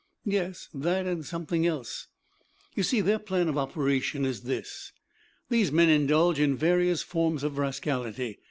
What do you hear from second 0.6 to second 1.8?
that and something